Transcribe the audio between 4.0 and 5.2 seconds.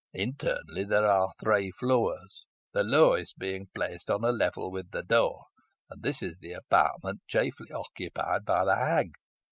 on a level with the